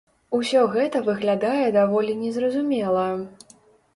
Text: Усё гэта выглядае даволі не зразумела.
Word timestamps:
Усё 0.37 0.61
гэта 0.75 1.01
выглядае 1.09 1.67
даволі 1.77 2.15
не 2.23 2.31
зразумела. 2.37 3.05